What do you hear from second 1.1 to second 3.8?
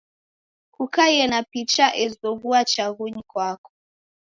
na picha ezoghua chaghunyi kwako.